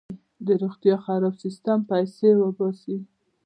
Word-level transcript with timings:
د 0.45 0.47
روغتیا 0.61 0.95
خراب 1.05 1.33
سیستم 1.43 1.79
پیسې 1.91 2.29
وباسي. 2.37 2.97